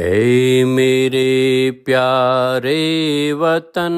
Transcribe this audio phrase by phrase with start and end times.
[0.00, 3.94] ऐ मेरे प्यारे वतन,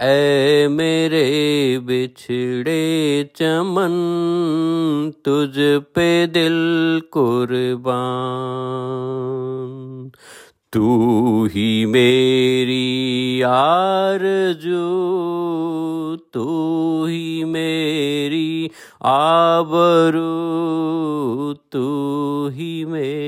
[0.00, 3.92] ऐ मेरे बिछड़े चमन,
[5.24, 5.54] तुझ
[5.94, 10.10] पे दिल कुर्बान।
[10.72, 14.86] तू ही मेरी आरज़ू,
[16.34, 18.70] तू ही मेरी
[19.04, 20.22] आबरू,
[21.72, 23.21] तू ही मेरी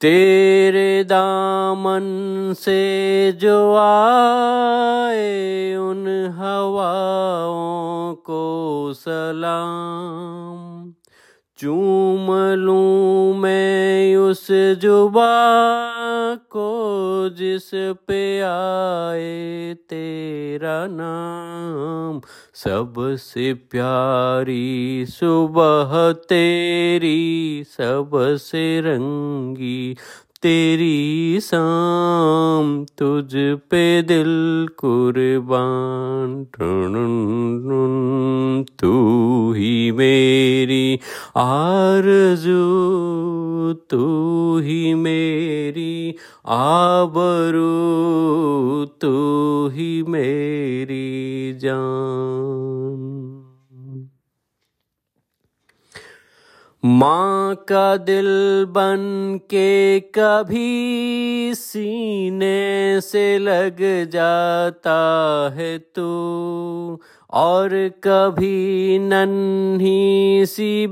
[0.00, 2.04] तेरे दामन
[2.58, 5.26] से जो आए
[5.76, 6.06] उन
[6.38, 8.44] हवाओं को
[8.96, 10.49] सलाम।
[11.60, 15.34] चूम लूँ मैं उस जुबा
[16.34, 16.70] को
[17.28, 22.20] जिस पे आए तेरा नाम।
[22.54, 29.96] सबसे प्यारी सुबह तेरी, सबसे रंगी
[30.42, 33.32] तेरी शाम तुझ
[33.70, 36.44] पे दिल कुर्बान।
[38.80, 38.92] तू
[39.52, 40.98] ही मेरी
[41.36, 42.62] आरज़ू,
[43.90, 44.04] तू
[44.58, 46.14] ही मेरी
[46.46, 47.70] आबरू,
[49.00, 49.14] तू
[49.68, 51.08] ही मेरी
[51.58, 52.89] जान।
[56.84, 64.98] माँ का दिल बन के कभी सीने से लग जाता
[65.56, 66.98] है तू।
[67.30, 70.86] और कभी नन्ही सी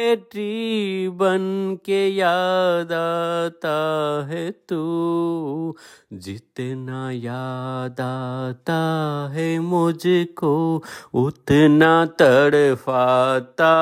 [0.00, 5.74] बेटी बन के याद आता है तू।
[6.12, 10.82] जितना याद आता है मुझको,
[11.14, 13.74] उतना तड़फाता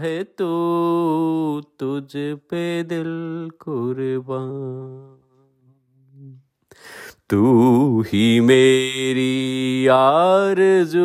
[0.00, 0.54] है तू।
[1.78, 5.23] तुझ पे दिल कुर्बान।
[7.30, 11.02] तू ही मेरी आरज़ू,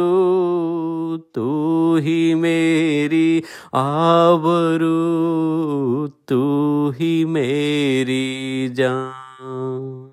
[1.18, 10.12] तू ही मेरी आबरू, तू ही मेरी जान।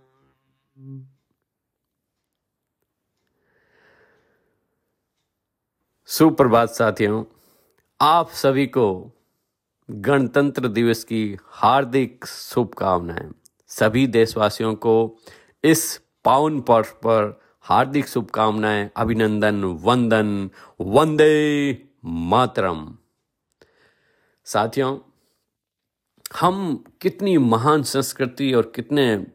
[6.07, 7.25] सुप्रभात साथियों,
[8.01, 9.13] आप सभी को
[9.91, 13.31] गणतंत्र दिवस की हार्दिक शुभकामनाएँ।
[13.69, 15.19] सभी देशवासियों को
[15.67, 20.51] इस पावन पर्व पर हार्दिक शुभकामनाएँ, अभिनंदन, वंदन,
[20.81, 22.99] वंदे मातरम।
[24.45, 24.99] साथियों,
[26.41, 29.27] हम कितनी महान संस्कृति और कितने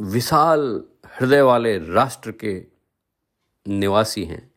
[0.00, 2.66] विशाल हृदय वाले राष्ट्र के
[3.68, 4.54] निवासी हैं।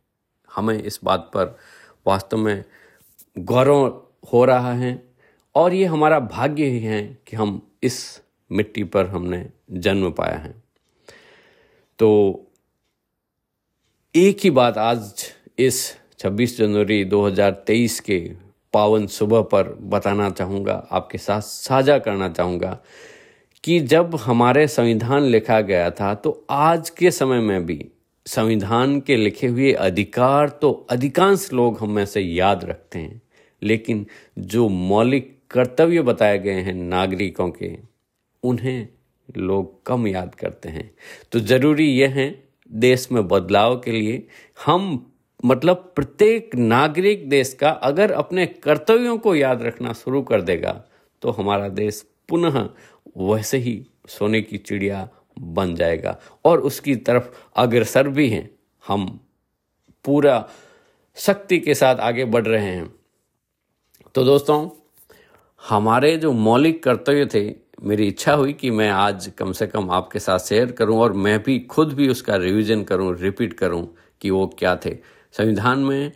[0.55, 1.57] हमें इस बात पर
[2.07, 2.63] वास्तव में
[3.37, 5.15] गौरव हो रहा है
[5.55, 10.62] और ये हमारा भाग्य ही है कि हम इस मिट्टी पर हमने जन्म पाया है।
[12.03, 12.51] तो
[14.15, 15.25] एक ही बात आज
[15.59, 18.31] इस 26 जनवरी 2023 के
[18.73, 22.79] पावन सुबह पर बताना चाहूँगा, आपके साथ साझा करना चाहूँगा
[23.63, 27.89] कि जब हमारे संविधान लिखा गया था तो आज के समय में भी
[28.25, 33.21] संविधान के लिखे हुए अधिकार तो अधिकांश लोग हम में से याद रखते हैं।
[33.63, 34.07] लेकिन
[34.39, 37.77] जो मौलिक कर्तव्य बताए गए हैं नागरिकों के,
[38.43, 38.87] उन्हें
[39.29, 40.89] लोग कम याद करते हैं।
[41.31, 44.27] तो ज़रूरी यह है, देश में बदलाव के लिए
[44.65, 45.11] हम
[45.45, 50.71] मतलब प्रत्येक नागरिक देश का अगर अपने कर्तव्यों को याद रखना शुरू कर देगा
[51.21, 52.69] तो हमारा देश पुनः
[53.17, 55.09] वैसे ही सोने की चिड़िया
[55.39, 58.49] बन जाएगा। और उसकी तरफ़ अग्रसर भी हैं।
[58.87, 59.19] हम
[60.05, 60.49] पूरा
[61.17, 62.93] शक्ति के साथ आगे बढ़ रहे हैं।
[64.15, 64.69] तो दोस्तों,
[65.69, 70.19] हमारे जो मौलिक कर्तव्य थे मेरी इच्छा हुई कि मैं आज कम से कम आपके
[70.19, 73.87] साथ शेयर करूँ और मैं भी खुद भी उसका रिवीजन करूँ रिपीट करूँ
[74.21, 74.95] कि वो क्या थे।
[75.31, 76.11] संविधान में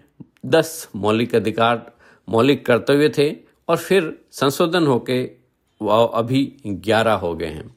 [0.45, 1.91] दस मौलिक अधिकार
[2.29, 3.29] मौलिक कर्तव्य थे
[3.67, 5.21] और फिर संशोधन होके
[5.81, 7.75] वह अभी ग्यारह हो गए हैं।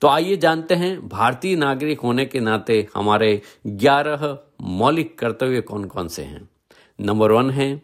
[0.00, 6.08] तो आइए जानते हैं, भारतीय नागरिक होने के नाते हमारे ग्यारह मौलिक कर्तव्य कौन कौन
[6.08, 6.48] से हैं।
[7.00, 7.82] नंबर वन है,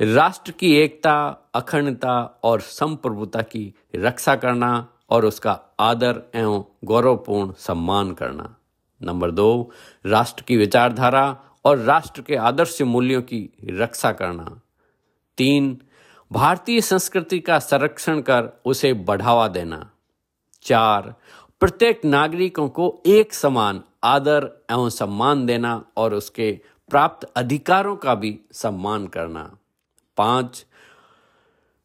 [0.00, 8.12] राष्ट्र की एकता, अखंडता और संप्रभुता की रक्षा करना। और उसका आदर एवं गौरवपूर्ण सम्मान
[8.12, 8.56] करना।
[9.02, 9.70] नंबर दो,
[10.06, 14.60] राष्ट्र की विचारधारा और राष्ट्र के आदर्श मूल्यों की रक्षा करना।
[15.38, 15.78] तीन,
[16.32, 19.90] भारतीय संस्कृति का संरक्षण कर उसे बढ़ावा देना।
[20.62, 21.14] चार,
[21.60, 26.60] प्रत्येक नागरिकों को एक समान आदर एवं सम्मान देना और उसके
[26.90, 29.56] प्राप्त अधिकारों का भी सम्मान करना।
[30.16, 30.66] पाँच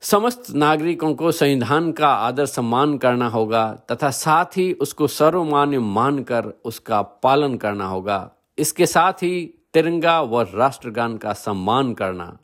[0.07, 6.45] समस्त नागरिकों को संविधान का आदर सम्मान करना होगा तथा साथ ही उसको सर्वमान्य मानकर
[6.65, 8.19] उसका पालन करना होगा।
[8.57, 9.33] इसके साथ ही
[9.74, 12.38] तिरंगा व राष्ट्रगान का सम्मान करना।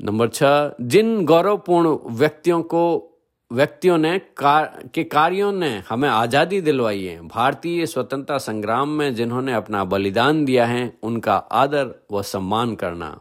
[0.00, 2.84] नंबर छह जिन गौरवपूर्ण व्यक्तियों को
[3.50, 9.54] व्यक्तियों ने कार, के कार्यों ने हमें आज़ादी दिलवाई है भारतीय स्वतंत्रता संग्राम में जिन्होंने
[9.54, 13.16] अपना बलिदान दिया है उनका आदर व सम्मान करना।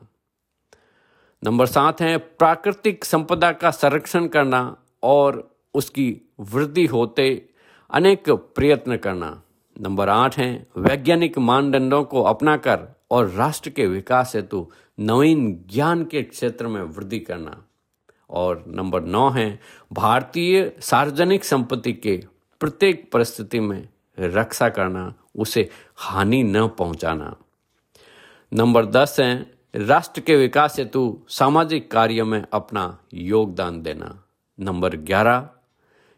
[1.44, 7.50] नंबर सात है, प्राकृतिक संपदा का संरक्षण करना और उसकी वृद्धि होते
[7.90, 9.42] अनेक प्रयत्न करना।
[9.82, 16.24] नंबर आठ है, वैज्ञानिक मानदंडों को अपनाकर और राष्ट्र के विकास हेतु नवीन ज्ञान के
[16.24, 17.64] क्षेत्र में वृद्धि करना।
[18.30, 19.60] और नंबर नौ है,
[19.94, 22.24] भारतीय सार्वजनिक संपत्ति के
[22.60, 23.90] प्रत्येक परिस्थिति में
[24.20, 27.36] रक्षा करना, उसे हानि न पहुंचाना।
[28.54, 34.24] नंबर दस है राष्ट्र के विकास हेतु सामाजिक कार्य में अपना योगदान देना।
[34.60, 35.50] नंबर ग्यारह,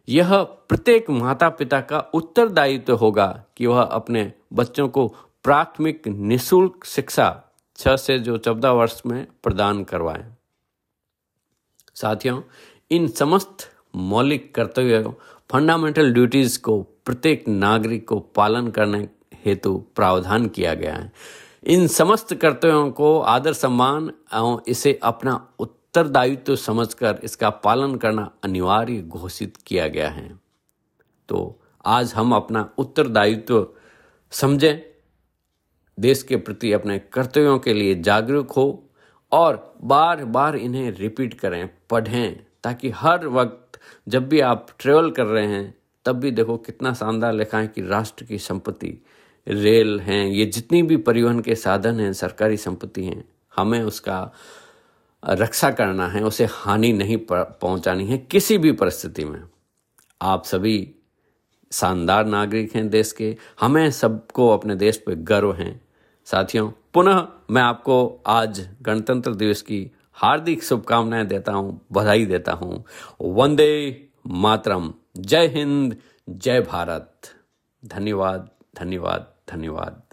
[0.10, 5.08] यह प्रत्येक माता पिता का उत्तरदायित्व होगा कि वह अपने बच्चों को
[5.44, 7.44] प्राथमिक निशुल्क शिक्षा
[7.76, 10.36] छह से जो चौदह वर्ष में प्रदान करवाएँ।
[11.96, 12.42] साथियों,
[12.92, 15.14] इन समस्त मौलिक कर्तव्यों
[15.52, 19.10] फंडामेंटल ड्यूटीज़ को प्रत्येक नागरिक को पालन करने
[19.46, 21.12] हेतु प्रावधान किया गया है।
[21.64, 29.02] इन समस्त कर्तव्यों को आदर सम्मान एवं इसे अपना उत्तरदायित्व समझकर इसका पालन करना अनिवार्य
[29.02, 30.40] घोषित किया गया है।
[31.30, 33.68] तो आज हम अपना उत्तरदायित्व
[34.32, 34.82] समझें,
[36.00, 38.90] देश के प्रति अपने कर्तव्यों के लिए जागरूक हो
[39.32, 45.26] और बार बार इन्हें रिपीट करें, पढ़ें, ताकि हर वक्त जब भी आप ट्रेवल कर
[45.26, 45.76] रहे हैं,
[46.06, 48.98] तब भी देखो कितना शानदार लिखा है कि राष्ट्र की संपत्ति
[49.48, 54.32] रेल हैं, ये जितनी भी परिवहन के साधन हैं, सरकारी संपत्ति हैं, हमें उसका
[55.30, 59.44] रक्षा करना है, उसे हानि नहीं पहुंचानी है किसी भी परिस्थिति में।
[60.22, 60.96] आप सभी
[61.72, 65.82] शानदार नागरिक हैं देश के, हमें सबको अपने देश पर गर्व हैं।
[66.26, 72.86] साथियों, पुनः मैं आपको आज गणतंत्र दिवस की हार्दिक शुभकामनाएँ देता हूँ, बधाई देता हूँ।
[73.22, 75.98] वंदे मातरम। जय हिंद,
[76.30, 77.22] जय भारत।
[77.86, 80.11] धन्यवाद। धन्यवाद धन्यवाद।